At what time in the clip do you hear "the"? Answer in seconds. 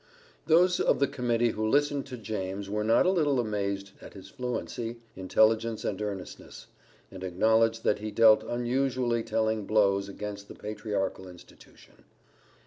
0.97-1.07, 10.47-10.55